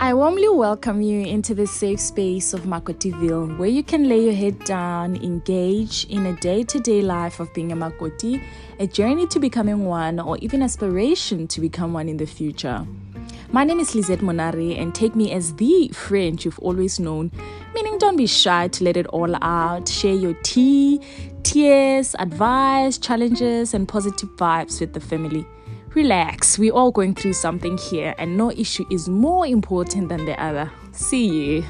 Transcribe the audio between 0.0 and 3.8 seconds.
I warmly welcome you into the safe space of Makotiville, where